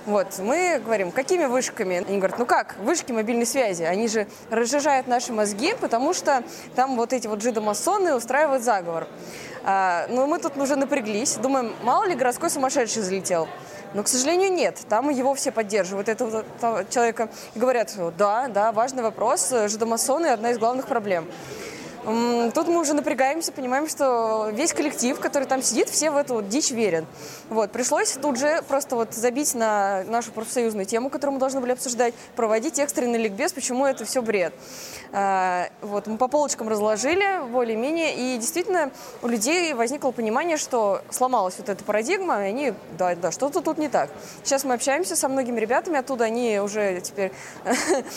Вот, 0.07 0.39
мы 0.39 0.81
говорим, 0.83 1.11
какими 1.11 1.47
вышками? 1.47 1.97
Они 1.97 2.17
говорят, 2.17 2.39
ну 2.39 2.45
как, 2.45 2.77
вышки 2.79 3.11
мобильной 3.11 3.45
связи, 3.45 3.83
они 3.83 4.07
же 4.07 4.25
разжижают 4.49 5.05
наши 5.05 5.33
мозги, 5.33 5.75
потому 5.81 6.13
что 6.13 6.43
там 6.75 6.95
вот 6.95 7.11
эти 7.11 7.27
вот 7.27 7.41
жидомасоны 7.41 8.15
устраивают 8.15 8.63
заговор. 8.63 9.07
А, 9.65 10.05
ну, 10.07 10.25
мы 10.25 10.39
тут 10.39 10.55
уже 10.55 10.77
напряглись, 10.77 11.35
думаем, 11.35 11.75
мало 11.83 12.05
ли 12.05 12.15
городской 12.15 12.49
сумасшедший 12.49 13.01
залетел. 13.01 13.49
Но, 13.93 14.03
к 14.03 14.07
сожалению, 14.07 14.51
нет. 14.51 14.79
Там 14.89 15.09
его 15.09 15.33
все 15.33 15.51
поддерживают, 15.51 16.09
этого 16.09 16.43
того 16.59 16.83
человека. 16.83 17.29
И 17.55 17.59
говорят, 17.59 17.93
да, 18.17 18.47
да, 18.47 18.71
важный 18.71 19.03
вопрос, 19.03 19.49
жидомасоны– 19.49 20.27
одна 20.27 20.51
из 20.51 20.57
главных 20.57 20.87
проблем. 20.87 21.25
Тут 22.53 22.67
мы 22.69 22.79
уже 22.79 22.93
напрягаемся, 22.93 23.51
понимаем, 23.51 23.89
что 23.89 24.49
весь 24.53 24.71
коллектив, 24.71 25.19
который 25.19 25.45
там 25.45 25.61
сидит, 25.61 25.89
все 25.89 26.09
в 26.09 26.15
эту 26.15 26.35
вот 26.35 26.47
дичь 26.47 26.71
верят. 26.71 27.03
Вот, 27.49 27.71
пришлось 27.71 28.13
тут 28.13 28.39
же 28.39 28.61
просто 28.69 28.95
вот 28.95 29.13
забить 29.13 29.53
на 29.55 30.05
нашу 30.05 30.31
профсоюзную 30.31 30.85
тему, 30.85 31.09
которую 31.09 31.33
мы 31.33 31.39
должны 31.41 31.59
были 31.59 31.73
обсуждать, 31.73 32.13
проводить 32.37 32.79
экстренный 32.79 33.19
ликбез, 33.19 33.51
почему 33.51 33.85
это 33.85 34.05
все 34.05 34.21
бред. 34.21 34.53
А, 35.13 35.69
Вот, 35.81 36.07
мы 36.07 36.17
по 36.17 36.27
полочкам 36.27 36.67
разложили 36.67 37.45
более-менее, 37.49 38.15
и 38.15 38.37
действительно 38.37 38.91
у 39.21 39.27
людей 39.27 39.73
возникло 39.73 40.11
понимание, 40.11 40.57
что 40.57 41.01
сломалась 41.09 41.55
вот 41.57 41.69
эта 41.69 41.83
парадигма, 41.83 42.45
и 42.45 42.49
они, 42.49 42.73
да, 42.97 43.15
да, 43.15 43.31
что-то 43.31 43.61
тут 43.61 43.77
не 43.77 43.89
так. 43.89 44.09
Сейчас 44.43 44.63
мы 44.63 44.73
общаемся 44.73 45.15
со 45.15 45.29
многими 45.29 45.59
ребятами 45.59 45.97
оттуда, 45.97 46.25
они 46.25 46.59
уже 46.59 46.99
теперь 47.01 47.31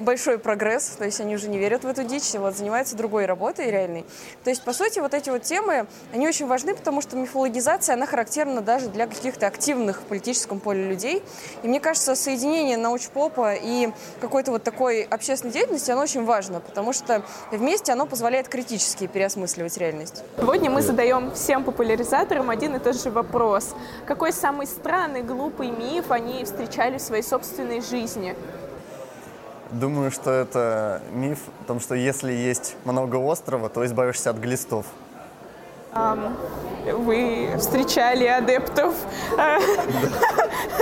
большой 0.00 0.38
прогресс, 0.38 0.90
то 0.98 1.04
есть 1.04 1.20
они 1.20 1.34
уже 1.34 1.48
не 1.48 1.58
верят 1.58 1.84
в 1.84 1.88
эту 1.88 2.04
дичь, 2.04 2.34
вот, 2.34 2.56
занимаются 2.56 2.96
другой 2.96 3.26
работой 3.26 3.70
реальной. 3.70 4.04
То 4.44 4.50
есть, 4.50 4.62
по 4.62 4.72
сути, 4.72 5.00
вот 5.00 5.14
эти 5.14 5.30
вот 5.30 5.42
темы, 5.42 5.86
они 6.12 6.28
очень 6.28 6.46
важны, 6.46 6.74
потому 6.74 7.00
что 7.00 7.16
мифологизация, 7.16 7.94
она 7.94 8.06
характерна 8.06 8.60
даже 8.60 8.88
для 8.88 9.06
каких-то 9.06 9.46
активных 9.46 10.00
в 10.00 10.04
политическом 10.04 10.60
поле 10.60 10.88
людей. 10.88 11.22
И 11.62 11.68
мне 11.68 11.80
кажется, 11.80 12.14
соединение 12.14 12.76
научпопа 12.76 13.54
и 13.54 13.90
какой-то 14.20 14.52
вот 14.52 14.62
такой 14.62 15.02
общественной 15.02 15.52
деятельности, 15.52 15.90
оно 15.90 16.02
очень 16.02 16.24
важно, 16.24 16.35
потому 16.60 16.92
что 16.92 17.22
вместе 17.50 17.92
оно 17.92 18.06
позволяет 18.06 18.48
критически 18.48 19.06
переосмысливать 19.06 19.76
реальность. 19.78 20.22
Сегодня 20.38 20.70
мы 20.70 20.82
задаем 20.82 21.32
всем 21.32 21.64
популяризаторам 21.64 22.50
один 22.50 22.76
и 22.76 22.78
тот 22.78 23.00
же 23.00 23.10
вопрос. 23.10 23.74
Какой 24.06 24.32
самый 24.32 24.66
странный, 24.66 25.22
глупый 25.22 25.70
миф 25.70 26.10
они 26.10 26.44
встречали 26.44 26.98
в 26.98 27.02
своей 27.02 27.22
собственной 27.22 27.80
жизни? 27.80 28.36
Думаю, 29.70 30.10
что 30.10 30.30
это 30.30 31.02
миф 31.10 31.40
о 31.62 31.64
том, 31.64 31.80
что 31.80 31.94
если 31.94 32.32
есть 32.32 32.76
много 32.84 33.16
острова, 33.16 33.68
то 33.68 33.84
избавишься 33.84 34.30
от 34.30 34.36
глистов. 34.36 34.86
Ам, 35.92 36.36
Вы 36.84 37.54
встречали 37.58 38.26
адептов 38.26 38.94
э, 39.38 39.58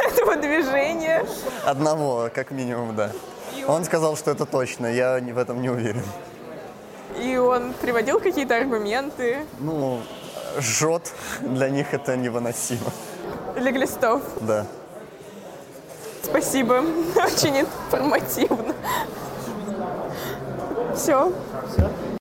этого 0.08 0.36
движения? 0.36 1.24
Одного, 1.64 2.28
как 2.34 2.50
минимум, 2.50 2.96
да. 2.96 3.12
Он 3.66 3.84
сказал, 3.84 4.16
что 4.16 4.30
это 4.30 4.44
точно, 4.46 4.86
я 4.86 5.18
в 5.18 5.38
этом 5.38 5.62
не 5.62 5.70
уверен. 5.70 6.02
И 7.20 7.36
он 7.36 7.72
приводил 7.80 8.20
какие-то 8.20 8.56
аргументы 8.56 9.46
Ну, 9.60 10.00
жжет, 10.58 11.12
для 11.40 11.68
них 11.70 11.94
это 11.94 12.16
невыносимо. 12.16 12.90
для 13.56 13.70
глистов. 13.70 14.22
Да. 14.40 14.66
Спасибо, 16.22 16.82
очень 17.16 17.60
информативно. 17.60 18.74
Все. 20.96 21.32